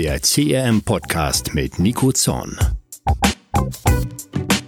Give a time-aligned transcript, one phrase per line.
[0.00, 2.56] der CRM-Podcast mit Nico Zorn.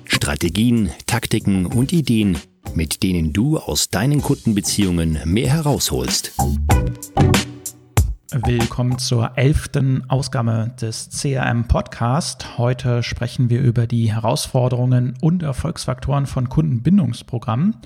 [0.05, 2.37] Strategien, Taktiken und Ideen,
[2.75, 6.35] mit denen du aus deinen Kundenbeziehungen mehr herausholst.
[8.31, 12.59] Willkommen zur elften Ausgabe des CRM Podcast.
[12.59, 17.77] Heute sprechen wir über die Herausforderungen und Erfolgsfaktoren von Kundenbindungsprogrammen.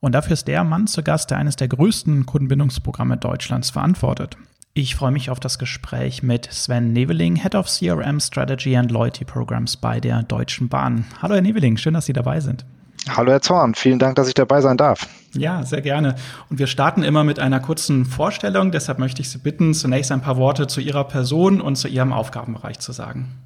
[0.00, 4.38] Und dafür ist der Mann zu Gast, der eines der größten Kundenbindungsprogramme Deutschlands verantwortet.
[4.80, 9.24] Ich freue mich auf das Gespräch mit Sven Neveling, Head of CRM Strategy and Loyalty
[9.24, 11.04] Programs bei der Deutschen Bahn.
[11.20, 12.64] Hallo Herr Neveling, schön, dass Sie dabei sind.
[13.08, 15.08] Hallo Herr Zorn, vielen Dank, dass ich dabei sein darf.
[15.32, 16.14] Ja, sehr gerne.
[16.48, 18.70] Und wir starten immer mit einer kurzen Vorstellung.
[18.70, 22.12] Deshalb möchte ich Sie bitten, zunächst ein paar Worte zu Ihrer Person und zu Ihrem
[22.12, 23.36] Aufgabenbereich zu sagen.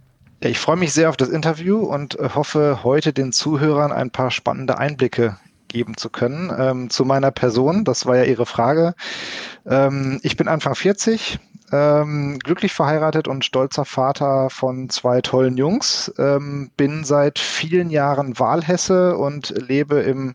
[0.40, 4.76] Ich freue mich sehr auf das Interview und hoffe, heute den Zuhörern ein paar spannende
[4.76, 5.38] Einblicke
[5.72, 6.52] geben zu können.
[6.56, 8.94] Ähm, zu meiner Person, das war ja Ihre Frage.
[9.66, 11.38] Ähm, ich bin Anfang 40,
[11.72, 16.12] ähm, glücklich verheiratet und stolzer Vater von zwei tollen Jungs.
[16.18, 20.34] Ähm, bin seit vielen Jahren Wahlhesse und lebe im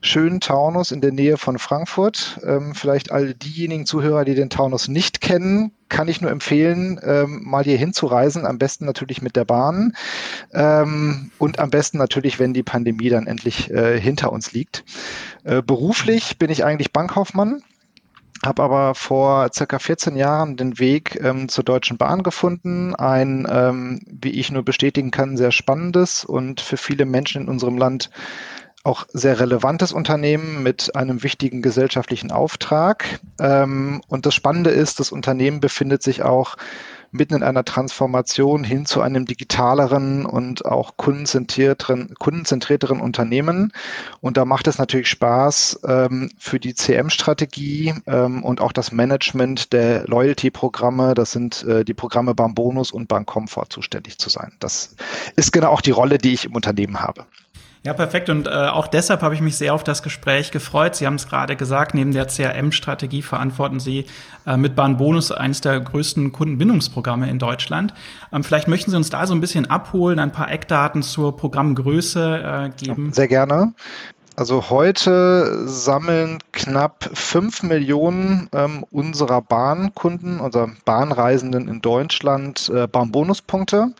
[0.00, 2.40] schönen Taunus in der Nähe von Frankfurt.
[2.44, 7.42] Ähm, vielleicht all diejenigen Zuhörer, die den Taunus nicht kennen, kann ich nur empfehlen, ähm,
[7.44, 8.46] mal hier hinzureisen.
[8.46, 9.94] Am besten natürlich mit der Bahn
[10.52, 14.84] ähm, und am besten natürlich, wenn die Pandemie dann endlich äh, hinter uns liegt.
[15.44, 17.62] Äh, beruflich bin ich eigentlich Bankkaufmann
[18.44, 22.94] habe aber vor circa 14 Jahren den Weg ähm, zur Deutschen Bahn gefunden.
[22.94, 27.78] Ein, ähm, wie ich nur bestätigen kann, sehr spannendes und für viele Menschen in unserem
[27.78, 28.10] Land
[28.88, 33.20] auch sehr relevantes Unternehmen mit einem wichtigen gesellschaftlichen Auftrag.
[33.38, 36.56] Ähm, und das Spannende ist, das Unternehmen befindet sich auch
[37.10, 43.72] mitten in einer Transformation hin zu einem digitaleren und auch kundenzentrierteren, kundenzentrierteren Unternehmen.
[44.20, 49.72] Und da macht es natürlich Spaß, ähm, für die CM-Strategie ähm, und auch das Management
[49.72, 54.52] der Loyalty-Programme, das sind äh, die Programme Bambonus und Bankcomfort zuständig zu sein.
[54.60, 54.94] Das
[55.36, 57.26] ist genau auch die Rolle, die ich im Unternehmen habe.
[57.84, 58.28] Ja, perfekt.
[58.28, 60.96] Und äh, auch deshalb habe ich mich sehr auf das Gespräch gefreut.
[60.96, 64.06] Sie haben es gerade gesagt, neben der CRM-Strategie verantworten Sie
[64.46, 67.94] äh, mit Bahnbonus eines der größten Kundenbindungsprogramme in Deutschland.
[68.32, 72.70] Ähm, vielleicht möchten Sie uns da so ein bisschen abholen, ein paar Eckdaten zur Programmgröße
[72.76, 73.12] äh, geben.
[73.12, 73.72] Sehr gerne.
[74.38, 83.94] Also heute sammeln knapp fünf Millionen ähm, unserer Bahnkunden, unserer Bahnreisenden in Deutschland äh, Bahnbonuspunkte.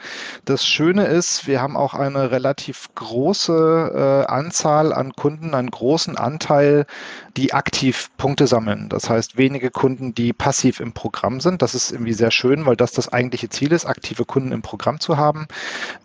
[0.44, 6.16] Das Schöne ist, wir haben auch eine relativ große äh, Anzahl an Kunden, einen großen
[6.16, 6.86] Anteil,
[7.36, 8.88] die aktiv Punkte sammeln.
[8.88, 11.62] Das heißt, wenige Kunden, die passiv im Programm sind.
[11.62, 15.00] Das ist irgendwie sehr schön, weil das das eigentliche Ziel ist, aktive Kunden im Programm
[15.00, 15.48] zu haben.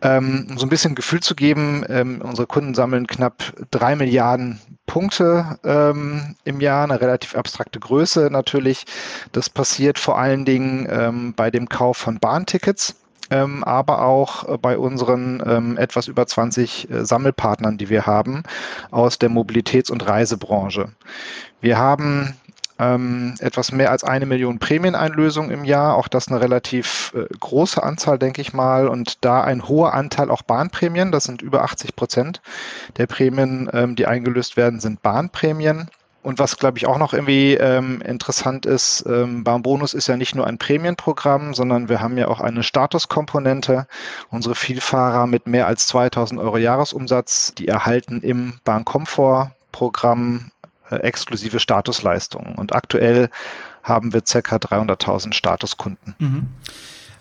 [0.02, 4.23] Ähm, um so ein bisschen Gefühl zu geben, ähm, unsere Kunden sammeln knapp drei Milliarden
[4.24, 8.86] Milliarden Punkte ähm, im Jahr, eine relativ abstrakte Größe natürlich.
[9.34, 12.96] Das passiert vor allen Dingen ähm, bei dem Kauf von Bahntickets.
[13.32, 18.44] Ähm, aber auch äh, bei unseren ähm, etwas über 20 äh, Sammelpartnern, die wir haben
[18.92, 20.90] aus der Mobilitäts- und Reisebranche.
[21.62, 22.36] Wir haben
[22.84, 25.96] ähm, etwas mehr als eine Million Prämieneinlösungen im Jahr.
[25.96, 28.88] Auch das eine relativ äh, große Anzahl, denke ich mal.
[28.88, 31.12] Und da ein hoher Anteil auch Bahnprämien.
[31.12, 32.42] Das sind über 80 Prozent
[32.98, 35.90] der Prämien, ähm, die eingelöst werden, sind Bahnprämien.
[36.24, 40.36] Und was, glaube ich, auch noch irgendwie ähm, interessant ist, ähm, Bahnbonus ist ja nicht
[40.36, 43.88] nur ein Prämienprogramm, sondern wir haben ja auch eine Statuskomponente.
[44.30, 50.52] Unsere Vielfahrer mit mehr als 2000 Euro Jahresumsatz, die erhalten im Bahnkomfortprogramm
[51.02, 52.56] exklusive Statusleistungen.
[52.56, 53.30] Und aktuell
[53.84, 54.56] haben wir ca.
[54.56, 56.16] 300.000 Statuskunden.
[56.20, 56.48] Mhm.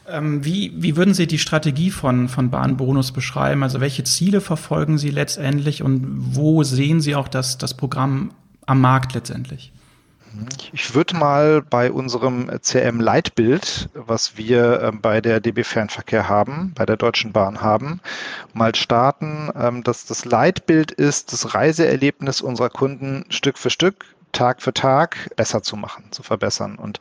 [0.09, 3.63] Ähm, wie, wie würden Sie die Strategie von, von Bahnbonus beschreiben?
[3.63, 8.33] Also welche Ziele verfolgen Sie letztendlich und wo sehen Sie auch das, das Programm
[8.67, 9.73] am Markt letztendlich?
[10.73, 16.87] Ich würde mal bei unserem CM-Leitbild, was wir ähm, bei der DB Fernverkehr haben, bei
[16.87, 18.01] der Deutschen Bahn haben,
[18.55, 24.63] mal starten, ähm, dass das Leitbild ist, das Reiseerlebnis unserer Kunden Stück für Stück Tag
[24.63, 26.77] für Tag besser zu machen, zu verbessern.
[26.77, 26.99] Und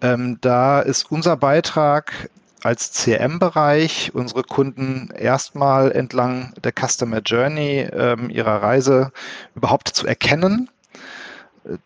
[0.00, 2.30] ähm, da ist unser Beitrag
[2.62, 9.12] als CM-Bereich unsere Kunden erstmal entlang der Customer Journey ähm, ihrer Reise
[9.54, 10.70] überhaupt zu erkennen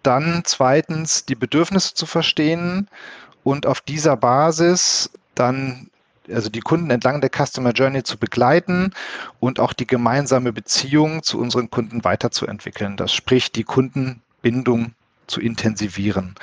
[0.03, 2.89] dann zweitens die Bedürfnisse zu verstehen
[3.43, 5.91] und auf dieser Basis dann
[6.33, 8.93] also die Kunden entlang der Customer Journey zu begleiten
[9.41, 12.97] und auch die gemeinsame Beziehung zu unseren Kunden weiterzuentwickeln.
[12.97, 14.95] Das spricht die Kundenbindung
[15.27, 16.35] zu intensivieren.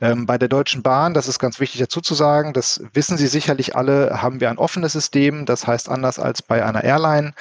[0.00, 3.26] Ähm, bei der Deutschen Bahn, das ist ganz wichtig dazu zu sagen, das wissen Sie
[3.26, 5.46] sicherlich alle, haben wir ein offenes System.
[5.46, 7.32] Das heißt, anders als bei einer Airline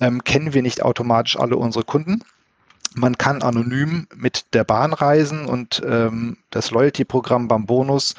[0.00, 2.22] ähm, kennen wir nicht automatisch alle unsere Kunden
[2.94, 8.16] Man kann anonym mit der Bahn reisen und ähm, das Loyalty-Programm Bambonus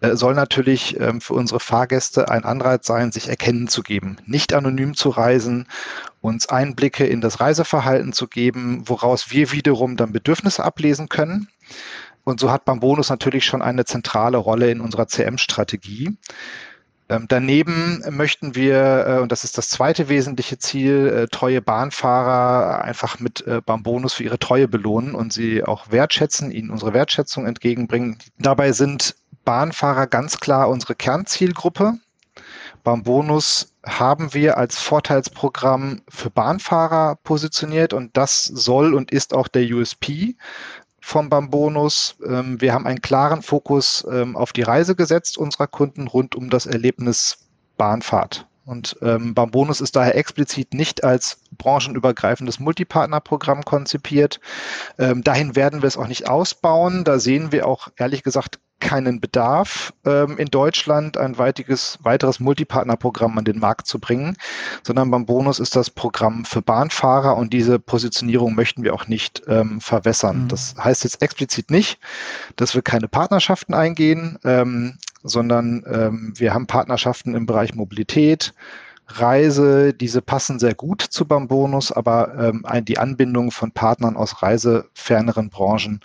[0.00, 4.54] äh, soll natürlich ähm, für unsere Fahrgäste ein Anreiz sein, sich erkennen zu geben, nicht
[4.54, 5.68] anonym zu reisen,
[6.22, 11.48] uns Einblicke in das Reiseverhalten zu geben, woraus wir wiederum dann Bedürfnisse ablesen können.
[12.24, 16.16] Und so hat Bambonus natürlich schon eine zentrale Rolle in unserer CM-Strategie.
[17.08, 22.82] Ähm, daneben möchten wir, äh, und das ist das zweite wesentliche Ziel, äh, treue Bahnfahrer
[22.82, 27.46] einfach mit äh, Bambonus für ihre Treue belohnen und sie auch wertschätzen, ihnen unsere Wertschätzung
[27.46, 28.18] entgegenbringen.
[28.38, 31.94] Dabei sind Bahnfahrer ganz klar unsere Kernzielgruppe.
[32.84, 39.64] Bambonus haben wir als Vorteilsprogramm für Bahnfahrer positioniert und das soll und ist auch der
[39.64, 40.36] USP
[41.04, 42.16] vom Bambonus.
[42.26, 46.48] Ähm, wir haben einen klaren Fokus ähm, auf die Reise gesetzt unserer Kunden rund um
[46.48, 47.36] das Erlebnis
[47.76, 48.46] Bahnfahrt.
[48.64, 54.40] Und ähm, Bambonus ist daher explizit nicht als branchenübergreifendes Multipartnerprogramm konzipiert.
[54.98, 57.04] Ähm, dahin werden wir es auch nicht ausbauen.
[57.04, 63.36] Da sehen wir auch ehrlich gesagt keinen Bedarf, ähm, in Deutschland ein weitiges, weiteres Multipartnerprogramm
[63.38, 64.36] an den Markt zu bringen,
[64.82, 69.42] sondern beim Bonus ist das Programm für Bahnfahrer und diese Positionierung möchten wir auch nicht
[69.48, 70.44] ähm, verwässern.
[70.44, 70.48] Mhm.
[70.48, 71.98] Das heißt jetzt explizit nicht,
[72.56, 78.52] dass wir keine Partnerschaften eingehen, ähm, sondern ähm, wir haben Partnerschaften im Bereich Mobilität,
[79.06, 85.50] Reise, diese passen sehr gut zu Bambonus, aber ähm, die Anbindung von Partnern aus reiseferneren
[85.50, 86.00] Branchen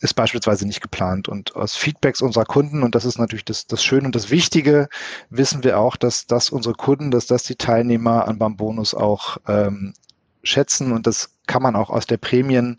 [0.00, 1.28] ist beispielsweise nicht geplant.
[1.28, 4.88] Und aus Feedbacks unserer Kunden, und das ist natürlich das, das Schöne und das Wichtige,
[5.30, 9.94] wissen wir auch, dass das unsere Kunden, dass das die Teilnehmer an Bambonus auch ähm,
[10.42, 12.76] schätzen und das kann man auch aus der Prämien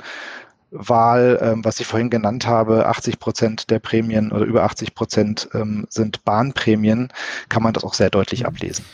[0.71, 5.50] Wahl, ähm, was ich vorhin genannt habe, 80 Prozent der Prämien oder über 80 Prozent
[5.53, 7.12] ähm, sind Bahnprämien,
[7.50, 8.47] kann man das auch sehr deutlich mhm.
[8.47, 8.85] ablesen.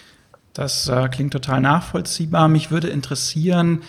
[0.53, 2.48] Das äh, klingt total nachvollziehbar.
[2.48, 3.81] Mich würde interessieren,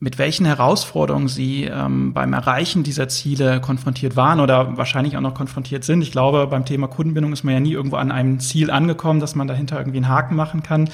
[0.00, 5.34] mit welchen Herausforderungen Sie ähm, beim Erreichen dieser Ziele konfrontiert waren oder wahrscheinlich auch noch
[5.34, 6.02] konfrontiert sind.
[6.02, 9.34] Ich glaube, beim Thema Kundenbindung ist man ja nie irgendwo an einem Ziel angekommen, dass
[9.34, 10.88] man dahinter irgendwie einen Haken machen kann.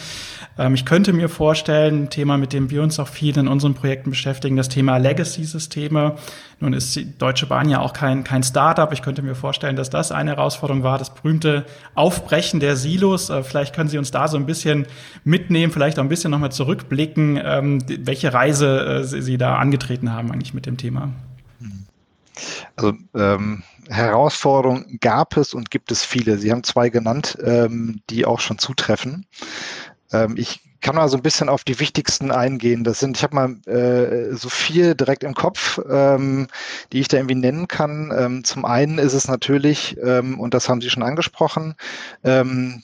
[0.56, 3.74] Ähm, ich könnte mir vorstellen, ein Thema, mit dem wir uns auch viel in unseren
[3.74, 6.16] Projekten beschäftigen, das Thema Legacy-Systeme.
[6.60, 8.90] Nun ist die Deutsche Bahn ja auch kein, kein Startup.
[8.92, 11.64] Ich könnte mir vorstellen, dass das eine Herausforderung war, das berühmte
[11.94, 13.30] Aufbrechen der Silos.
[13.30, 14.86] Äh, vielleicht können Sie uns da so ein bisschen
[15.24, 20.30] mitnehmen, vielleicht auch ein bisschen nochmal zurückblicken, ähm, welche Reise äh, Sie da angetreten haben
[20.32, 21.10] eigentlich mit dem Thema.
[22.76, 26.38] Also ähm, Herausforderungen gab es und gibt es viele.
[26.38, 29.26] Sie haben zwei genannt, ähm, die auch schon zutreffen.
[30.12, 32.84] Ähm, ich kann mal so ein bisschen auf die wichtigsten eingehen.
[32.84, 36.46] Das sind, ich habe mal äh, so vier direkt im Kopf, ähm,
[36.92, 38.12] die ich da irgendwie nennen kann.
[38.16, 41.74] Ähm, zum einen ist es natürlich, ähm, und das haben Sie schon angesprochen,
[42.22, 42.82] ähm,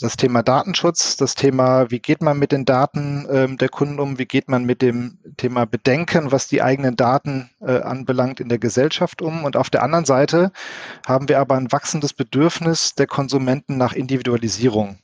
[0.00, 4.16] das Thema Datenschutz, das Thema, wie geht man mit den Daten ähm, der Kunden um,
[4.20, 8.58] wie geht man mit dem Thema Bedenken, was die eigenen Daten äh, anbelangt, in der
[8.58, 9.42] Gesellschaft um.
[9.42, 10.52] Und auf der anderen Seite
[11.04, 14.98] haben wir aber ein wachsendes Bedürfnis der Konsumenten nach Individualisierung.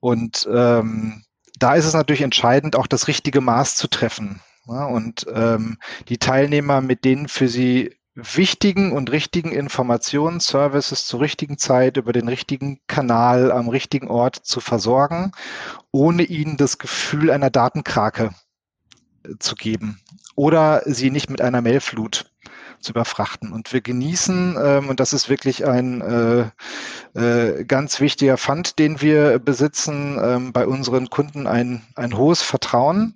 [0.00, 1.22] Und ähm,
[1.62, 4.40] da ist es natürlich entscheidend, auch das richtige Maß zu treffen.
[4.66, 5.78] Ja, und ähm,
[6.08, 12.12] die Teilnehmer mit denen für sie wichtigen und richtigen Informationen, Services zur richtigen Zeit über
[12.12, 15.32] den richtigen Kanal am richtigen Ort zu versorgen,
[15.92, 18.30] ohne ihnen das Gefühl einer Datenkrake
[19.24, 20.00] äh, zu geben
[20.34, 22.31] oder sie nicht mit einer Mailflut
[22.82, 23.52] zu überfrachten.
[23.52, 29.00] Und wir genießen, ähm, und das ist wirklich ein äh, äh, ganz wichtiger Fund, den
[29.00, 33.14] wir besitzen, ähm, bei unseren Kunden ein, ein hohes Vertrauen,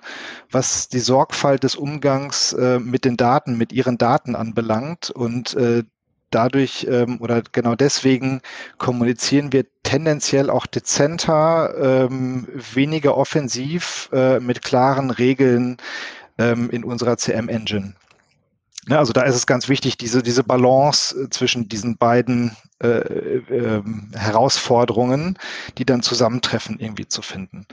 [0.50, 5.11] was die Sorgfalt des Umgangs äh, mit den Daten, mit ihren Daten anbelangt.
[5.11, 5.83] Und äh,
[6.31, 8.40] dadurch ähm, oder genau deswegen
[8.79, 15.76] kommunizieren wir tendenziell auch dezenter, ähm, weniger offensiv äh, mit klaren Regeln
[16.38, 17.95] ähm, in unserer CM-Engine.
[18.88, 22.88] Ne, also da ist es ganz wichtig, diese, diese Balance äh, zwischen diesen beiden äh,
[22.88, 23.83] äh,
[24.14, 25.38] Herausforderungen,
[25.76, 27.66] die dann zusammentreffen, irgendwie zu finden.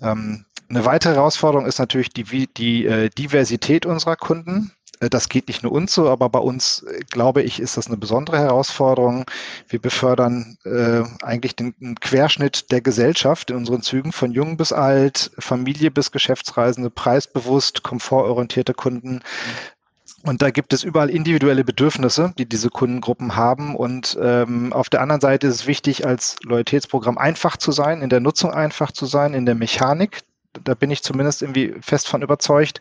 [0.00, 4.72] Ähm, eine weitere Herausforderung ist natürlich die, die äh, Diversität unserer Kunden.
[5.00, 7.86] Äh, das geht nicht nur uns so, aber bei uns, äh, glaube ich, ist das
[7.86, 9.26] eine besondere Herausforderung.
[9.68, 14.72] Wir befördern äh, eigentlich den, den Querschnitt der Gesellschaft in unseren Zügen von jung bis
[14.72, 19.20] alt, Familie bis Geschäftsreisende, preisbewusst, komfortorientierte Kunden,
[20.24, 23.76] und da gibt es überall individuelle Bedürfnisse, die diese Kundengruppen haben.
[23.76, 28.10] Und ähm, auf der anderen Seite ist es wichtig, als Loyalitätsprogramm einfach zu sein, in
[28.10, 30.22] der Nutzung einfach zu sein, in der Mechanik.
[30.64, 32.80] Da bin ich zumindest irgendwie fest von überzeugt.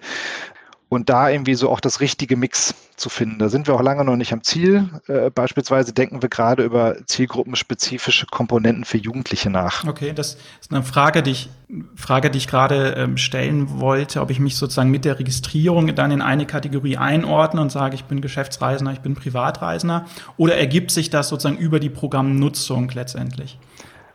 [0.89, 3.37] Und da irgendwie so auch das richtige Mix zu finden.
[3.39, 4.89] Da sind wir auch lange noch nicht am Ziel.
[5.07, 9.85] Äh, beispielsweise denken wir gerade über zielgruppenspezifische Komponenten für Jugendliche nach.
[9.85, 11.49] Okay, das ist eine Frage, die ich,
[11.95, 16.11] Frage, die ich gerade ähm, stellen wollte, ob ich mich sozusagen mit der Registrierung dann
[16.11, 20.05] in eine Kategorie einordne und sage, ich bin Geschäftsreisender, ich bin Privatreisender,
[20.37, 23.59] oder ergibt sich das sozusagen über die Programmnutzung letztendlich?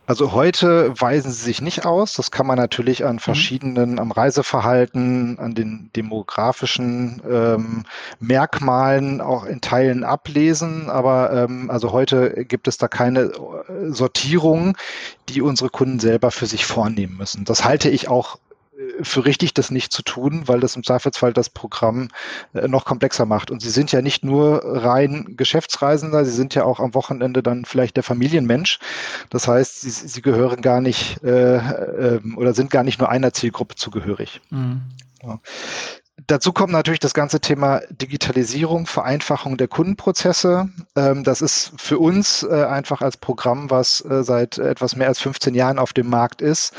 [0.04, 2.14] Also heute weisen sie sich nicht aus.
[2.14, 3.20] Das kann man natürlich an mhm.
[3.20, 7.84] verschiedenen, am Reiseverhalten, an den demografischen ähm,
[8.18, 10.90] Merkmalen auch in Teilen ablesen.
[10.90, 13.32] Aber ähm, also heute gibt es da keine äh,
[13.90, 14.76] Sortierung,
[15.28, 17.44] die unsere Kunden selber für sich vornehmen müssen.
[17.44, 18.38] Das halte ich auch
[19.02, 22.08] für richtig, das nicht zu tun, weil das im Zweifelsfall das Programm
[22.54, 23.50] äh, noch komplexer macht.
[23.50, 27.64] Und Sie sind ja nicht nur rein Geschäftsreisender, Sie sind ja auch am Wochenende dann
[27.64, 28.78] vielleicht der Familienmensch.
[29.30, 33.32] Das heißt, Sie, Sie gehören gar nicht äh, äh, oder sind gar nicht nur einer
[33.32, 34.40] Zielgruppe zugehörig.
[34.50, 34.82] Mhm.
[35.22, 35.40] Ja.
[36.26, 40.68] Dazu kommt natürlich das ganze Thema Digitalisierung, Vereinfachung der Kundenprozesse.
[40.94, 45.20] Ähm, das ist für uns äh, einfach als Programm, was äh, seit etwas mehr als
[45.20, 46.74] 15 Jahren auf dem Markt ist,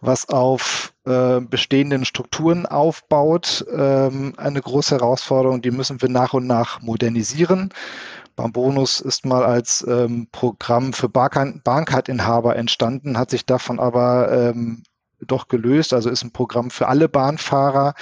[0.00, 5.62] was auf äh, bestehenden Strukturen aufbaut, ähm, eine große Herausforderung.
[5.62, 7.70] Die müssen wir nach und nach modernisieren.
[8.36, 14.54] Bambonus ist mal als ähm, Programm für Bahncard-Inhaber entstanden, hat sich davon aber
[15.26, 15.92] doch gelöst.
[15.92, 17.94] Also ist ein Programm für alle Bahnfahrer.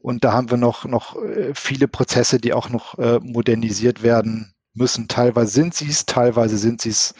[0.00, 4.54] Und da haben wir noch, noch äh, viele Prozesse, die auch noch äh, modernisiert werden
[4.74, 5.08] müssen.
[5.08, 7.14] Teilweise sind sie es, teilweise sind sie es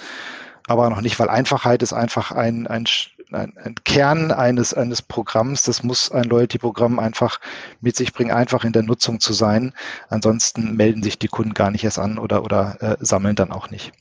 [0.67, 2.85] aber noch nicht, weil Einfachheit ist einfach ein, ein,
[3.33, 5.63] ein, ein Kern eines, eines Programms.
[5.63, 7.41] Das muss ein Loyalty-Programm einfach
[7.81, 9.73] mit sich bringen, einfach in der Nutzung zu sein.
[10.09, 13.71] Ansonsten melden sich die Kunden gar nicht erst an oder, oder äh, sammeln dann auch
[13.71, 13.93] nicht.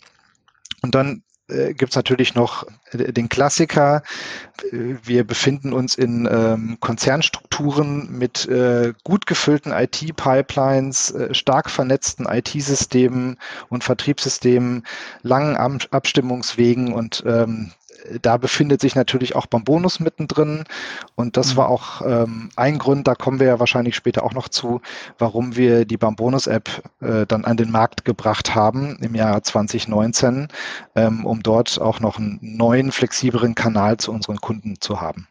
[0.81, 4.03] Und dann äh, gibt es natürlich noch äh, den Klassiker.
[4.71, 13.37] Wir befinden uns in ähm, Konzernstrukturen mit äh, gut gefüllten IT-Pipelines, äh, stark vernetzten IT-Systemen
[13.69, 14.85] und Vertriebssystemen,
[15.21, 15.55] langen
[15.91, 17.71] Abstimmungswegen und ähm,
[18.21, 20.63] da befindet sich natürlich auch Bambonus mittendrin.
[21.15, 21.57] Und das mhm.
[21.57, 24.81] war auch ähm, ein Grund, da kommen wir ja wahrscheinlich später auch noch zu,
[25.17, 30.47] warum wir die Bambonus-App äh, dann an den Markt gebracht haben im Jahr 2019,
[30.95, 35.27] ähm, um dort auch noch einen neuen, flexibleren Kanal zu unseren Kunden zu haben.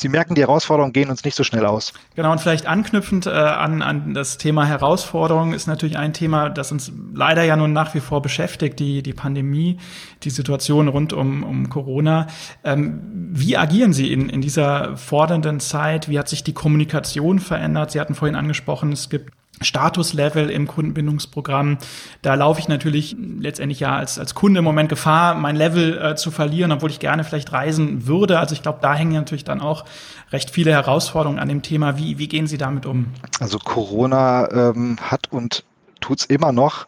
[0.00, 1.92] Sie merken, die Herausforderungen gehen uns nicht so schnell aus.
[2.16, 6.72] Genau, und vielleicht anknüpfend äh, an, an das Thema Herausforderungen ist natürlich ein Thema, das
[6.72, 9.78] uns leider ja nun nach wie vor beschäftigt, die, die Pandemie,
[10.22, 12.26] die Situation rund um, um Corona.
[12.64, 13.00] Ähm,
[13.32, 16.08] wie agieren Sie in, in dieser fordernden Zeit?
[16.08, 17.90] Wie hat sich die Kommunikation verändert?
[17.90, 21.78] Sie hatten vorhin angesprochen, es gibt Statuslevel im Kundenbindungsprogramm.
[22.22, 26.16] Da laufe ich natürlich letztendlich ja als, als Kunde im Moment Gefahr, mein Level äh,
[26.16, 28.38] zu verlieren, obwohl ich gerne vielleicht reisen würde.
[28.38, 29.84] Also ich glaube, da hängen natürlich dann auch
[30.32, 31.98] recht viele Herausforderungen an dem Thema.
[31.98, 33.06] Wie, wie gehen Sie damit um?
[33.38, 35.64] Also Corona ähm, hat und
[36.00, 36.86] tut's immer noch,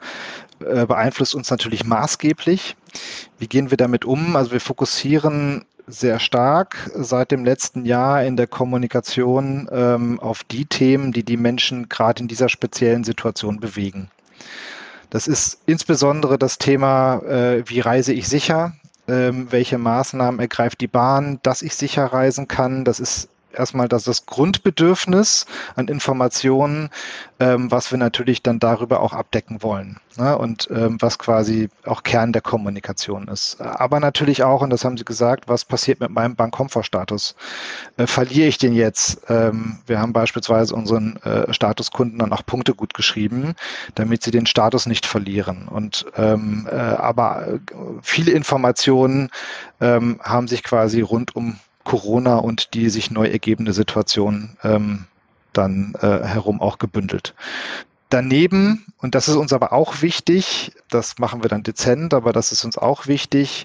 [0.60, 2.76] äh, beeinflusst uns natürlich maßgeblich.
[3.38, 4.36] Wie gehen wir damit um?
[4.36, 10.64] Also wir fokussieren sehr stark seit dem letzten Jahr in der Kommunikation ähm, auf die
[10.64, 14.10] Themen, die die Menschen gerade in dieser speziellen Situation bewegen.
[15.10, 18.72] Das ist insbesondere das Thema, äh, wie reise ich sicher,
[19.08, 22.84] ähm, welche Maßnahmen ergreift die Bahn, dass ich sicher reisen kann.
[22.84, 26.90] Das ist erstmal das, das Grundbedürfnis an Informationen,
[27.40, 30.36] ähm, was wir natürlich dann darüber auch abdecken wollen ne?
[30.36, 33.60] und ähm, was quasi auch Kern der Kommunikation ist.
[33.60, 37.34] Aber natürlich auch, und das haben Sie gesagt, was passiert mit meinem Bankkomfortstatus?
[37.96, 39.22] Äh, verliere ich den jetzt?
[39.28, 43.54] Ähm, wir haben beispielsweise unseren äh, Statuskunden dann auch Punkte gut geschrieben,
[43.94, 45.68] damit sie den Status nicht verlieren.
[45.68, 47.58] Und ähm, äh, aber äh,
[48.02, 49.30] viele Informationen
[49.80, 55.06] ähm, haben sich quasi rund um Corona und die sich neu ergebende Situation ähm,
[55.52, 57.34] dann äh, herum auch gebündelt.
[58.08, 62.52] Daneben, und das ist uns aber auch wichtig, das machen wir dann dezent, aber das
[62.52, 63.64] ist uns auch wichtig,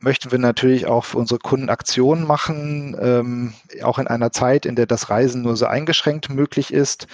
[0.00, 4.74] möchten wir natürlich auch für unsere Kunden Aktionen machen, ähm, auch in einer Zeit, in
[4.76, 7.06] der das Reisen nur so eingeschränkt möglich ist,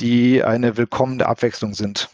[0.00, 2.10] die eine willkommene Abwechslung sind.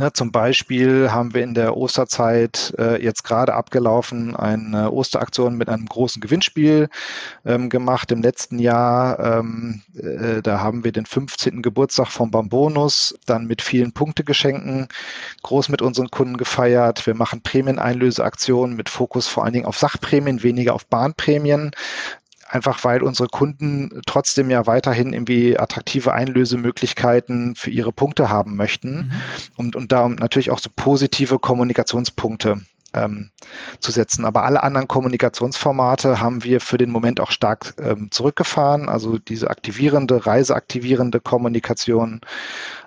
[0.00, 5.68] Ja, zum Beispiel haben wir in der Osterzeit äh, jetzt gerade abgelaufen eine Osteraktion mit
[5.68, 6.88] einem großen Gewinnspiel
[7.44, 9.20] ähm, gemacht im letzten Jahr.
[9.20, 11.62] Ähm, äh, da haben wir den 15.
[11.62, 14.88] Geburtstag vom Bambonus dann mit vielen Punktegeschenken
[15.44, 17.06] groß mit unseren Kunden gefeiert.
[17.06, 21.70] Wir machen Prämieneinlöseaktionen mit Fokus vor allen Dingen auf Sachprämien, weniger auf Bahnprämien
[22.48, 28.96] einfach weil unsere Kunden trotzdem ja weiterhin irgendwie attraktive Einlösemöglichkeiten für ihre Punkte haben möchten
[28.96, 29.12] mhm.
[29.56, 32.60] und, und da natürlich auch so positive Kommunikationspunkte
[32.94, 33.30] ähm,
[33.80, 34.24] zu setzen.
[34.24, 38.88] Aber alle anderen Kommunikationsformate haben wir für den Moment auch stark ähm, zurückgefahren.
[38.88, 42.20] Also diese aktivierende, reiseaktivierende Kommunikation,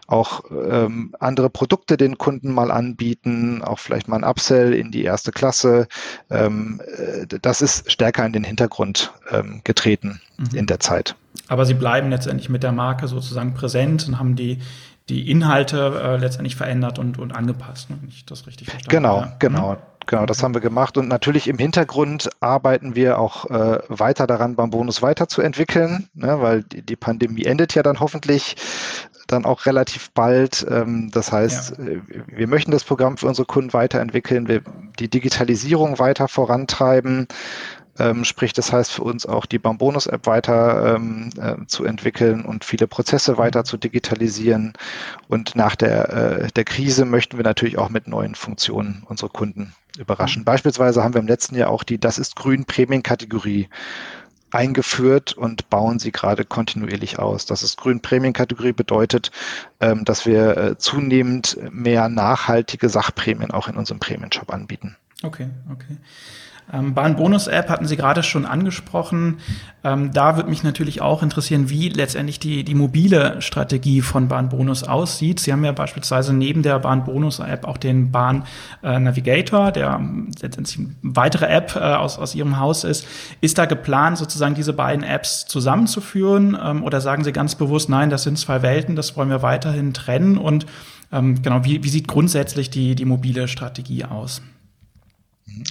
[0.07, 5.03] auch ähm, andere Produkte den Kunden mal anbieten, auch vielleicht mal ein Upsell in die
[5.03, 5.87] erste Klasse.
[6.29, 10.57] Ähm, äh, das ist stärker in den Hintergrund ähm, getreten mhm.
[10.57, 11.15] in der Zeit.
[11.49, 14.59] Aber Sie bleiben letztendlich mit der Marke sozusagen präsent und haben die,
[15.09, 17.97] die Inhalte äh, letztendlich verändert und, und angepasst, ne?
[18.01, 19.35] wenn ich das richtig verstanden Genau, ja.
[19.39, 19.73] genau.
[19.73, 19.77] Mhm.
[20.07, 20.97] Genau, das haben wir gemacht.
[20.97, 26.81] Und natürlich im Hintergrund arbeiten wir auch äh, weiter daran, Bambonus weiterzuentwickeln, ne, weil die,
[26.81, 28.55] die Pandemie endet ja dann hoffentlich
[29.27, 30.65] dann auch relativ bald.
[30.69, 31.83] Ähm, das heißt, ja.
[31.83, 34.61] Äh, wir möchten das Programm für unsere Kunden weiterentwickeln, wir
[34.97, 37.27] die Digitalisierung weiter vorantreiben.
[37.99, 42.63] Ähm, sprich, das heißt für uns auch die Bambonus-App weiter ähm, äh, zu entwickeln und
[42.63, 44.73] viele Prozesse weiter zu digitalisieren.
[45.27, 49.73] Und nach der, äh, der Krise möchten wir natürlich auch mit neuen Funktionen unsere Kunden
[49.97, 50.41] überraschen.
[50.41, 50.45] Mhm.
[50.45, 53.69] Beispielsweise haben wir im letzten Jahr auch die Das ist grün Prämien-Kategorie
[54.51, 57.45] eingeführt und bauen sie gerade kontinuierlich aus.
[57.45, 59.31] Das ist Grün Prämienkategorie bedeutet,
[59.79, 64.95] ähm, dass wir äh, zunehmend mehr nachhaltige Sachprämien auch in unserem Prämienshop anbieten.
[65.23, 65.97] Okay, okay.
[66.71, 69.37] Ähm, Bahn-Bonus-App hatten Sie gerade schon angesprochen.
[69.83, 74.83] Ähm, da würde mich natürlich auch interessieren, wie letztendlich die, die mobile Strategie von Bahn-Bonus
[74.83, 75.39] aussieht.
[75.39, 80.01] Sie haben ja beispielsweise neben der Bahn-Bonus-App auch den Bahn-Navigator, der
[80.41, 83.07] letztendlich eine weitere App äh, aus, aus Ihrem Haus ist.
[83.39, 86.57] Ist da geplant, sozusagen diese beiden Apps zusammenzuführen?
[86.61, 89.93] Ähm, oder sagen Sie ganz bewusst, nein, das sind zwei Welten, das wollen wir weiterhin
[89.93, 90.37] trennen?
[90.37, 90.65] Und
[91.13, 94.41] ähm, genau, wie, wie sieht grundsätzlich die, die mobile Strategie aus?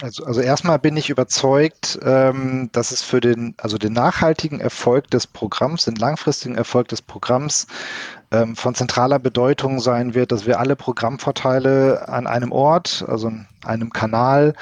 [0.01, 5.09] Also, also erstmal bin ich überzeugt, ähm, dass es für den, also den nachhaltigen Erfolg
[5.11, 7.67] des Programms, den langfristigen Erfolg des Programms
[8.31, 13.47] ähm, von zentraler Bedeutung sein wird, dass wir alle Programmvorteile an einem Ort, also an
[13.63, 14.53] einem Kanal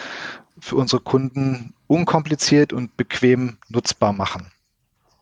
[0.60, 4.52] für unsere Kunden unkompliziert und bequem nutzbar machen.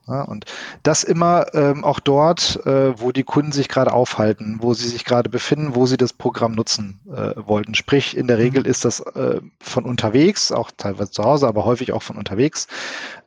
[0.07, 0.45] Ja, und
[0.83, 5.05] das immer ähm, auch dort, äh, wo die Kunden sich gerade aufhalten, wo sie sich
[5.05, 7.74] gerade befinden, wo sie das Programm nutzen äh, wollten.
[7.74, 8.69] Sprich, in der Regel mhm.
[8.69, 12.67] ist das äh, von unterwegs, auch teilweise zu Hause, aber häufig auch von unterwegs.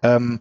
[0.03, 0.41] Ähm,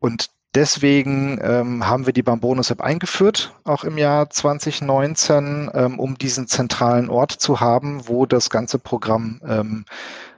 [0.00, 6.46] und deswegen ähm, haben wir die Bambonus-App eingeführt, auch im Jahr 2019, ähm, um diesen
[6.46, 9.86] zentralen Ort zu haben, wo das ganze Programm ähm,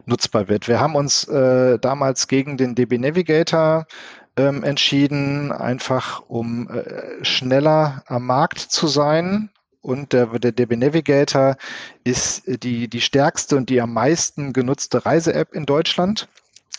[0.07, 0.69] nutzbar wird.
[0.69, 3.87] Wir haben uns äh, damals gegen den DB Navigator
[4.37, 9.51] ähm, entschieden, einfach um äh, schneller am Markt zu sein.
[9.81, 11.57] Und der, der DB Navigator
[12.05, 16.29] ist die, die stärkste und die am meisten genutzte Reise-App in Deutschland.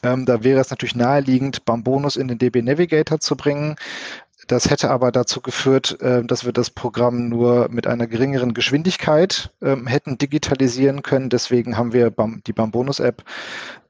[0.03, 3.75] Ähm, da wäre es natürlich naheliegend, Bambonus in den DB Navigator zu bringen.
[4.47, 9.51] Das hätte aber dazu geführt, äh, dass wir das Programm nur mit einer geringeren Geschwindigkeit
[9.61, 11.29] ähm, hätten digitalisieren können.
[11.29, 12.13] Deswegen haben wir
[12.45, 13.23] die Bambonus-App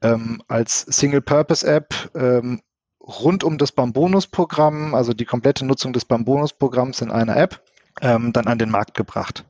[0.02, 2.60] ähm, als Single-Purpose-App ähm,
[3.06, 7.62] rund um das Bambonus-Programm, also die komplette Nutzung des Bambonus-Programms in einer App,
[8.00, 9.44] ähm, dann an den Markt gebracht.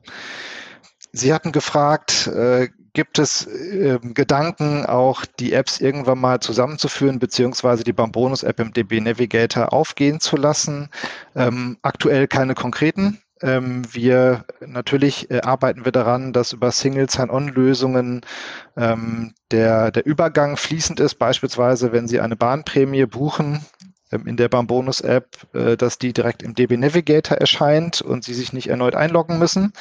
[1.11, 7.83] Sie hatten gefragt, äh, gibt es äh, Gedanken, auch die Apps irgendwann mal zusammenzuführen, beziehungsweise
[7.83, 10.89] die Bambonus-App im DB Navigator aufgehen zu lassen?
[11.35, 18.21] Ähm, aktuell keine konkreten ähm, wir natürlich äh, arbeiten wir daran, dass über Single Sign-On-Lösungen
[18.75, 23.63] ähm, der, der Übergang fließend ist, beispielsweise wenn Sie eine Bahnprämie buchen
[24.11, 28.51] ähm, in der Bambonus-App, äh, dass die direkt im DB Navigator erscheint und Sie sich
[28.51, 29.73] nicht erneut einloggen müssen,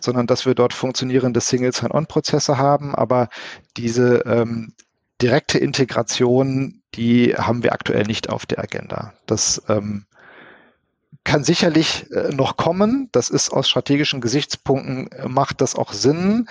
[0.00, 2.94] sondern dass wir dort funktionierende Single Sign-On-Prozesse haben.
[2.94, 3.28] Aber
[3.76, 4.72] diese ähm,
[5.20, 9.12] direkte Integration, die haben wir aktuell nicht auf der Agenda.
[9.26, 10.06] Das ähm,
[11.30, 13.08] kann sicherlich äh, noch kommen.
[13.12, 16.48] Das ist aus strategischen Gesichtspunkten, äh, macht das auch Sinn.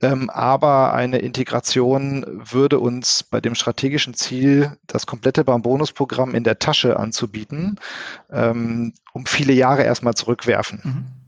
[0.00, 6.60] Ähm, aber eine Integration würde uns bei dem strategischen Ziel, das komplette Bambonus-Programm in der
[6.60, 7.80] Tasche anzubieten,
[8.30, 10.80] ähm, um viele Jahre erstmal zurückwerfen.
[10.84, 11.19] Mhm.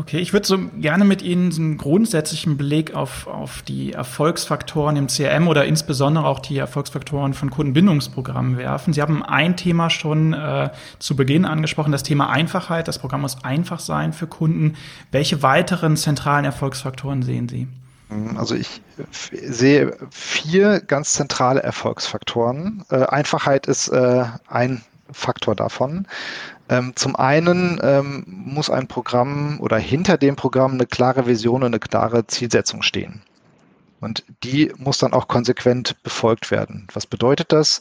[0.00, 5.08] Okay, ich würde so gerne mit Ihnen einen grundsätzlichen Blick auf, auf die Erfolgsfaktoren im
[5.08, 8.94] CRM oder insbesondere auch die Erfolgsfaktoren von Kundenbindungsprogrammen werfen.
[8.94, 12.88] Sie haben ein Thema schon äh, zu Beginn angesprochen, das Thema Einfachheit.
[12.88, 14.76] Das Programm muss einfach sein für Kunden.
[15.12, 17.68] Welche weiteren zentralen Erfolgsfaktoren sehen Sie?
[18.38, 18.80] Also ich
[19.12, 22.86] sehe vier ganz zentrale Erfolgsfaktoren.
[22.88, 24.80] Äh, Einfachheit ist äh, ein
[25.12, 26.06] Faktor davon.
[26.70, 31.66] Ähm, zum einen ähm, muss ein Programm oder hinter dem Programm eine klare Vision und
[31.66, 33.22] eine klare Zielsetzung stehen.
[34.00, 36.86] Und die muss dann auch konsequent befolgt werden.
[36.94, 37.80] Was bedeutet das?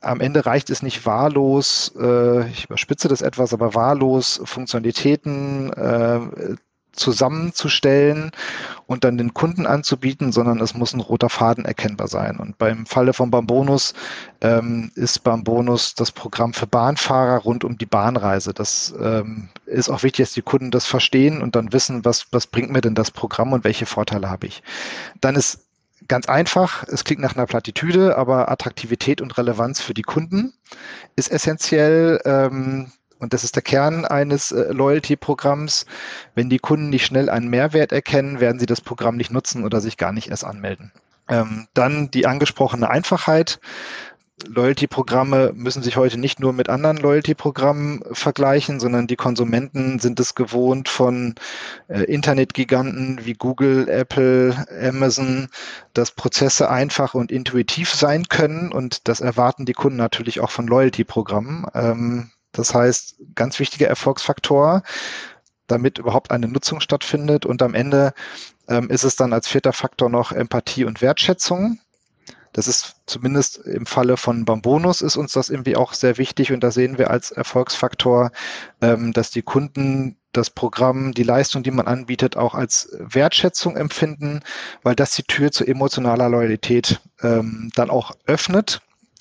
[0.00, 6.20] Am Ende reicht es nicht wahllos, äh, ich überspitze das etwas, aber wahllos Funktionalitäten äh,
[6.98, 8.30] zusammenzustellen
[8.86, 12.38] und dann den Kunden anzubieten, sondern es muss ein roter Faden erkennbar sein.
[12.38, 13.94] Und beim Falle von Bambonus
[14.40, 18.52] ähm, ist Bambonus das Programm für Bahnfahrer rund um die Bahnreise.
[18.52, 22.46] Das ähm, ist auch wichtig, dass die Kunden das verstehen und dann wissen, was, was
[22.46, 24.62] bringt mir denn das Programm und welche Vorteile habe ich.
[25.20, 25.60] Dann ist
[26.06, 30.54] ganz einfach, es klingt nach einer Plattitüde, aber Attraktivität und Relevanz für die Kunden
[31.16, 32.20] ist essentiell.
[32.24, 35.86] Ähm, und das ist der Kern eines äh, Loyalty-Programms.
[36.34, 39.80] Wenn die Kunden nicht schnell einen Mehrwert erkennen, werden sie das Programm nicht nutzen oder
[39.80, 40.92] sich gar nicht erst anmelden.
[41.28, 43.60] Ähm, dann die angesprochene Einfachheit.
[44.46, 50.34] Loyalty-Programme müssen sich heute nicht nur mit anderen Loyalty-Programmen vergleichen, sondern die Konsumenten sind es
[50.34, 51.34] gewohnt von
[51.88, 55.48] äh, Internetgiganten wie Google, Apple, Amazon,
[55.92, 60.68] dass Prozesse einfach und intuitiv sein können und das erwarten die Kunden natürlich auch von
[60.68, 61.66] Loyalty-Programmen.
[61.74, 64.82] Ähm, das heißt, ganz wichtiger Erfolgsfaktor,
[65.66, 67.46] damit überhaupt eine Nutzung stattfindet.
[67.46, 68.12] Und am Ende
[68.68, 71.78] ähm, ist es dann als vierter Faktor noch Empathie und Wertschätzung.
[72.52, 76.52] Das ist zumindest im Falle von Bambonus ist uns das irgendwie auch sehr wichtig.
[76.52, 78.30] Und da sehen wir als Erfolgsfaktor,
[78.80, 84.40] ähm, dass die Kunden das Programm, die Leistung, die man anbietet, auch als Wertschätzung empfinden,
[84.82, 88.80] weil das die Tür zu emotionaler Loyalität ähm, dann auch öffnet,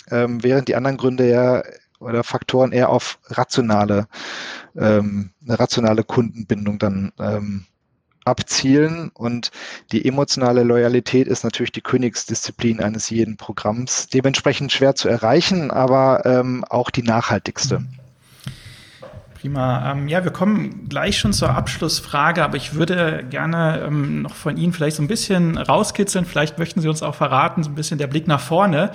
[0.09, 1.63] ähm, während die anderen Gründe ja
[1.99, 4.07] oder Faktoren eher auf rationale,
[4.75, 7.65] ähm, eine rationale Kundenbindung dann ähm,
[8.25, 9.09] abzielen.
[9.13, 9.51] Und
[9.91, 14.07] die emotionale Loyalität ist natürlich die Königsdisziplin eines jeden Programms.
[14.07, 17.85] Dementsprechend schwer zu erreichen, aber ähm, auch die nachhaltigste.
[19.39, 19.91] Prima.
[19.91, 24.57] Ähm, ja, wir kommen gleich schon zur Abschlussfrage, aber ich würde gerne ähm, noch von
[24.57, 26.25] Ihnen vielleicht so ein bisschen rauskitzeln.
[26.25, 28.91] Vielleicht möchten Sie uns auch verraten, so ein bisschen der Blick nach vorne.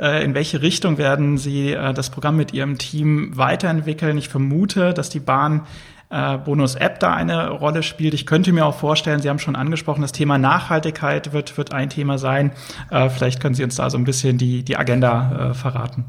[0.00, 4.16] Äh, in welche Richtung werden Sie äh, das Programm mit Ihrem Team weiterentwickeln?
[4.16, 5.66] Ich vermute, dass die Bahn
[6.08, 8.14] äh, Bonus-App da eine Rolle spielt.
[8.14, 11.90] Ich könnte mir auch vorstellen, Sie haben schon angesprochen, das Thema Nachhaltigkeit wird, wird ein
[11.90, 12.52] Thema sein.
[12.90, 16.06] Äh, vielleicht können Sie uns da so ein bisschen die, die Agenda äh, verraten.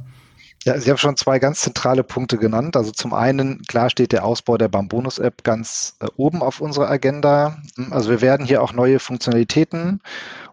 [0.66, 2.78] Ja, Sie haben schon zwei ganz zentrale Punkte genannt.
[2.78, 7.58] Also zum einen, klar steht der Ausbau der Bambonus-App ganz äh, oben auf unserer Agenda.
[7.90, 10.00] Also wir werden hier auch neue Funktionalitäten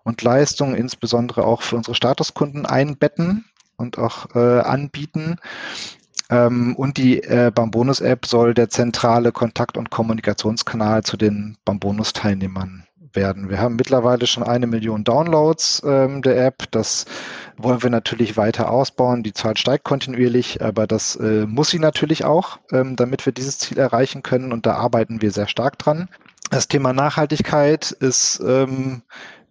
[0.02, 3.44] und Leistungen, insbesondere auch für unsere Statuskunden einbetten
[3.76, 5.36] und auch äh, anbieten.
[6.28, 13.50] Ähm, und die äh, Bambonus-App soll der zentrale Kontakt- und Kommunikationskanal zu den Bambonus-Teilnehmern werden.
[13.50, 16.70] Wir haben mittlerweile schon eine Million Downloads ähm, der App.
[16.70, 17.06] Das
[17.56, 19.22] wollen wir natürlich weiter ausbauen.
[19.22, 23.58] Die Zahl steigt kontinuierlich, aber das äh, muss sie natürlich auch, ähm, damit wir dieses
[23.58, 24.52] Ziel erreichen können.
[24.52, 26.08] Und da arbeiten wir sehr stark dran.
[26.50, 29.02] Das Thema Nachhaltigkeit ist ähm,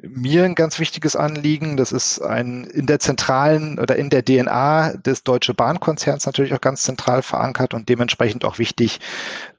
[0.02, 1.78] mir ein ganz wichtiges Anliegen.
[1.78, 6.62] Das ist ein in der zentralen oder in der DNA des Deutsche Bahnkonzerns natürlich auch
[6.62, 9.00] ganz zentral verankert und dementsprechend auch wichtig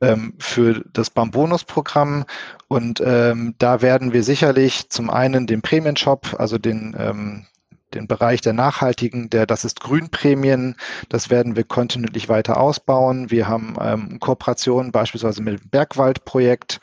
[0.01, 2.25] ähm, für das Bambonus-Programm.
[2.69, 7.47] Und ähm, da werden wir sicherlich zum einen den Prämienshop, also den ähm,
[7.95, 10.77] den Bereich der nachhaltigen, der das ist Grünprämien,
[11.09, 13.33] das werden wir kontinuierlich weiter ausbauen.
[13.33, 16.81] Wir haben ähm, Kooperationen beispielsweise mit dem Bergwaldprojekt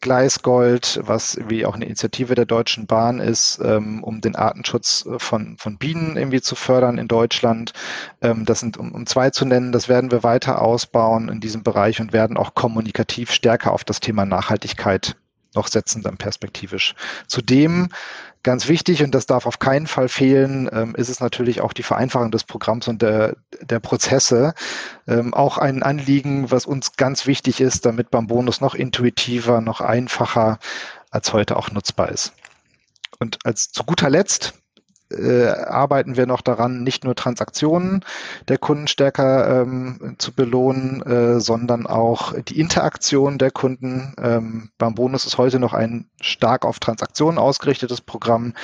[0.00, 5.18] Gleisgold, was wie auch eine Initiative der Deutschen Bahn ist, ähm, um den Artenschutz äh,
[5.18, 7.72] von, von Bienen irgendwie zu fördern in Deutschland.
[8.20, 11.62] Ähm, das sind, um, um zwei zu nennen, das werden wir weiter ausbauen in diesem
[11.62, 15.16] Bereich und werden auch kommunikativ stärker auf das Thema Nachhaltigkeit
[15.54, 16.94] noch setzen, dann perspektivisch.
[17.26, 17.88] Zudem
[18.46, 21.82] Ganz wichtig, und das darf auf keinen Fall fehlen, ähm, ist es natürlich auch die
[21.82, 24.54] Vereinfachung des Programms und der, der Prozesse.
[25.08, 29.80] Ähm, auch ein Anliegen, was uns ganz wichtig ist, damit beim Bonus noch intuitiver, noch
[29.80, 30.60] einfacher
[31.10, 32.34] als heute auch nutzbar ist.
[33.18, 34.54] Und als zu guter Letzt
[35.10, 38.04] äh, arbeiten wir noch daran, nicht nur Transaktionen
[38.48, 44.14] der Kunden stärker ähm, zu belohnen, äh, sondern auch die Interaktion der Kunden.
[44.20, 48.54] Ähm, beim Bonus ist heute noch ein stark auf Transaktionen ausgerichtetes Programm,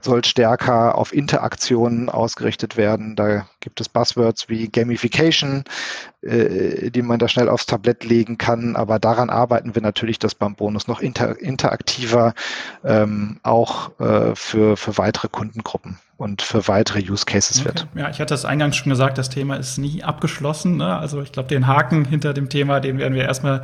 [0.00, 3.16] soll stärker auf Interaktionen ausgerichtet werden.
[3.16, 5.64] Da gibt es Buzzwords wie Gamification,
[6.22, 8.76] äh, die man da schnell aufs Tablett legen kann.
[8.76, 12.34] Aber daran arbeiten wir natürlich, dass beim Bonus noch inter interaktiver
[12.84, 17.66] ähm, auch äh, für, für weitere Kundengruppen und für weitere Use Cases okay.
[17.66, 17.86] wird.
[17.96, 20.76] Ja, ich hatte das eingangs schon gesagt, das Thema ist nie abgeschlossen.
[20.76, 20.96] Ne?
[20.96, 23.62] Also ich glaube, den Haken hinter dem Thema, den werden wir erstmal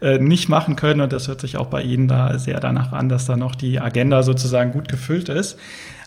[0.00, 1.00] äh, nicht machen können.
[1.00, 3.78] Und das hört sich auch bei Ihnen da sehr danach an, dass da noch die
[3.78, 5.58] Agenda sozusagen gut gefüllt ist.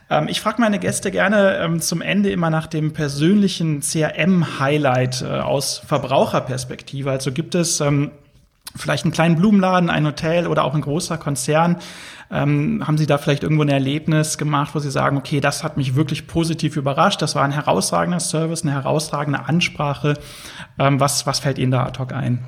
[0.09, 5.39] Ähm, ich frage meine Gäste gerne ähm, zum Ende immer nach dem persönlichen CRM-Highlight äh,
[5.39, 7.09] aus Verbraucherperspektive.
[7.09, 8.11] Also gibt es ähm,
[8.75, 11.77] vielleicht einen kleinen Blumenladen, ein Hotel oder auch ein großer Konzern.
[12.31, 15.77] Ähm, haben Sie da vielleicht irgendwo ein Erlebnis gemacht, wo Sie sagen, okay, das hat
[15.77, 20.15] mich wirklich positiv überrascht, das war ein herausragender Service, eine herausragende Ansprache.
[20.79, 22.43] Ähm, was, was fällt Ihnen da ad hoc ein?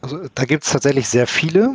[0.00, 1.74] Also da gibt es tatsächlich sehr viele.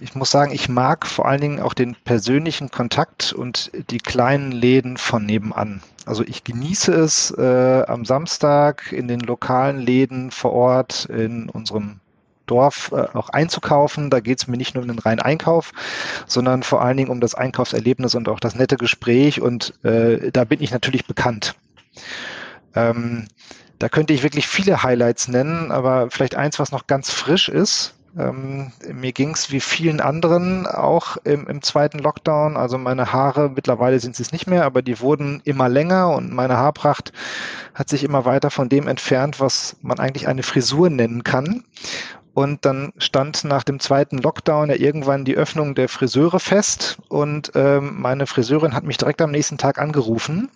[0.00, 4.52] Ich muss sagen, ich mag vor allen Dingen auch den persönlichen Kontakt und die kleinen
[4.52, 5.80] Läden von nebenan.
[6.06, 12.00] Also ich genieße es äh, am Samstag in den lokalen Läden vor Ort in unserem
[12.46, 14.10] Dorf äh, auch einzukaufen.
[14.10, 15.72] Da geht es mir nicht nur um den reinen Einkauf,
[16.26, 19.40] sondern vor allen Dingen um das Einkaufserlebnis und auch das nette Gespräch.
[19.40, 21.54] Und äh, da bin ich natürlich bekannt.
[22.74, 23.28] Ähm,
[23.78, 27.94] da könnte ich wirklich viele Highlights nennen, aber vielleicht eins, was noch ganz frisch ist.
[28.18, 32.56] Ähm, mir ging es wie vielen anderen auch im, im, zweiten Lockdown.
[32.56, 36.32] Also meine Haare, mittlerweile sind sie es nicht mehr, aber die wurden immer länger und
[36.32, 37.12] meine Haarpracht
[37.74, 41.64] hat sich immer weiter von dem entfernt, was man eigentlich eine Frisur nennen kann.
[42.34, 46.98] Und dann stand nach dem zweiten Lockdown ja irgendwann die Öffnung der Friseure fest.
[47.08, 50.48] Und ähm, meine Friseurin hat mich direkt am nächsten Tag angerufen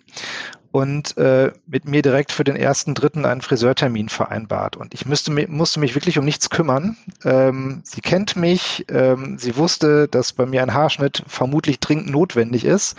[0.73, 4.75] und äh, mit mir direkt für den ersten Dritten einen Friseurtermin vereinbart.
[4.75, 6.97] Und ich müsste, musste mich wirklich um nichts kümmern.
[7.23, 12.65] Ähm, sie kennt mich, ähm, sie wusste, dass bei mir ein Haarschnitt vermutlich dringend notwendig
[12.65, 12.97] ist.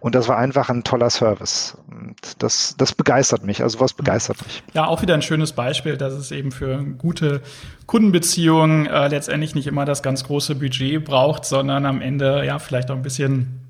[0.00, 1.78] Und das war einfach ein toller Service.
[1.90, 3.62] Und das, das begeistert mich.
[3.62, 4.62] Also was begeistert mich.
[4.74, 7.40] Ja, auch wieder ein schönes Beispiel, dass es eben für gute
[7.86, 12.90] Kundenbeziehungen äh, letztendlich nicht immer das ganz große Budget braucht, sondern am Ende ja vielleicht
[12.90, 13.63] auch ein bisschen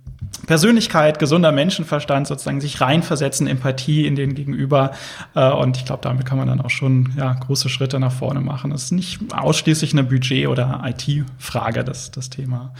[0.47, 4.93] Persönlichkeit, gesunder Menschenverstand, sozusagen sich reinversetzen, Empathie in den Gegenüber.
[5.35, 8.41] Äh, und ich glaube, damit kann man dann auch schon ja, große Schritte nach vorne
[8.41, 8.71] machen.
[8.71, 12.75] Das ist nicht ausschließlich eine Budget- oder IT-Frage, das, das Thema.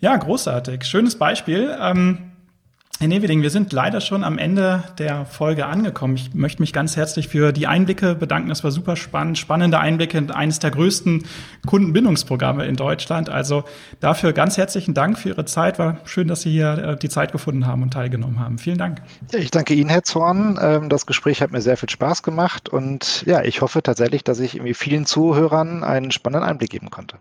[0.00, 0.84] Ja, großartig.
[0.84, 1.76] Schönes Beispiel.
[1.80, 2.32] Ähm,
[3.00, 6.16] Herr Neveding, wir sind leider schon am Ende der Folge angekommen.
[6.16, 8.48] Ich möchte mich ganz herzlich für die Einblicke bedanken.
[8.48, 11.24] Das war super spannend, spannende Einblicke in eines der größten
[11.64, 13.30] Kundenbindungsprogramme in Deutschland.
[13.30, 13.62] Also
[14.00, 15.78] dafür ganz herzlichen Dank für Ihre Zeit.
[15.78, 18.58] War schön, dass Sie hier äh, die Zeit gefunden haben und teilgenommen haben.
[18.58, 19.00] Vielen Dank.
[19.32, 20.58] Ich danke Ihnen, Herr Zorn.
[20.60, 24.40] Ähm, das Gespräch hat mir sehr viel Spaß gemacht und ja, ich hoffe tatsächlich, dass
[24.40, 27.18] ich irgendwie vielen Zuhörern einen spannenden Einblick geben konnte.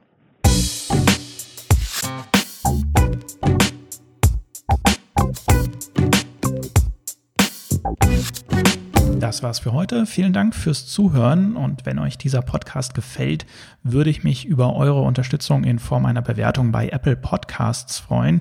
[9.27, 10.05] Das war's für heute.
[10.05, 13.45] Vielen Dank fürs Zuhören und wenn euch dieser Podcast gefällt,
[13.83, 18.39] würde ich mich über eure Unterstützung in Form einer Bewertung bei Apple Podcasts freuen.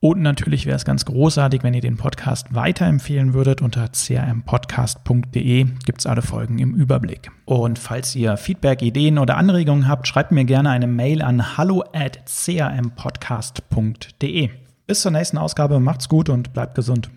[0.00, 3.62] Und natürlich wäre es ganz großartig, wenn ihr den Podcast weiterempfehlen würdet.
[3.62, 7.30] Unter crmpodcast.de gibt es alle Folgen im Überblick.
[7.44, 11.84] Und falls ihr Feedback, Ideen oder Anregungen habt, schreibt mir gerne eine Mail an hallo
[11.92, 14.50] at crmpodcast.de.
[14.88, 17.08] Bis zur nächsten Ausgabe, macht's gut und bleibt gesund.